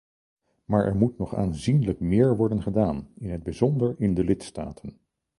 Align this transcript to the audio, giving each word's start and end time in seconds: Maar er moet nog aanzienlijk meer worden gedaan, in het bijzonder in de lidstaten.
Maar 0.65 0.85
er 0.85 0.95
moet 0.95 1.17
nog 1.17 1.35
aanzienlijk 1.35 1.99
meer 1.99 2.35
worden 2.35 2.61
gedaan, 2.61 3.09
in 3.15 3.29
het 3.29 3.43
bijzonder 3.43 3.95
in 3.97 4.13
de 4.13 4.23
lidstaten. 4.23 4.97